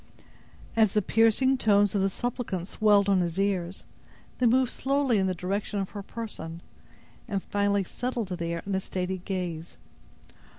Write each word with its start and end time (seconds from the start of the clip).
As 0.75 0.93
the 0.93 1.01
piercing 1.03 1.59
tones 1.59 1.93
of 1.93 2.01
the 2.01 2.09
suppliant 2.09 2.67
swelled 2.67 3.07
on 3.07 3.19
his 3.21 3.39
ears, 3.39 3.85
they 4.39 4.47
moved 4.47 4.71
slowly 4.71 5.19
in 5.19 5.27
the 5.27 5.35
direction 5.35 5.79
of 5.79 5.91
her 5.91 6.01
person, 6.01 6.63
and 7.27 7.43
finally 7.43 7.83
settled 7.83 8.29
there 8.29 8.63
in 8.65 8.73
a 8.73 8.79
steady 8.79 9.19
gaze. 9.19 9.77